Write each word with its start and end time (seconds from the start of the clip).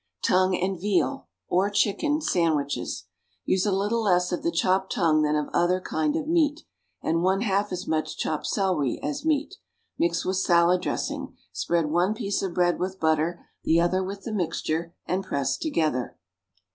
=Tongue 0.23 0.55
and 0.57 0.79
Veal 0.79 1.27
(or 1.47 1.69
Chicken) 1.69 2.21
Sandwiches.= 2.21 3.03
Use 3.45 3.67
a 3.67 3.71
little 3.71 4.01
less 4.01 4.31
of 4.31 4.41
the 4.41 4.49
chopped 4.51 4.91
tongue 4.93 5.21
than 5.21 5.35
of 5.35 5.45
the 5.51 5.55
other 5.55 5.79
kind 5.79 6.15
of 6.15 6.27
meat, 6.27 6.61
and 7.03 7.21
one 7.21 7.41
half 7.41 7.71
as 7.71 7.85
much 7.85 8.17
chopped 8.17 8.47
celery 8.47 8.99
as 9.03 9.23
meat. 9.23 9.57
Mix 9.99 10.25
with 10.25 10.37
salad 10.37 10.81
dressing. 10.81 11.35
Spread 11.53 11.91
one 11.91 12.15
piece 12.15 12.41
of 12.41 12.55
bread 12.55 12.79
with 12.79 12.99
butter, 12.99 13.45
the 13.63 13.79
other 13.79 14.03
with 14.03 14.23
the 14.23 14.33
mixture, 14.33 14.95
and 15.05 15.23
press 15.23 15.55
together. 15.55 16.17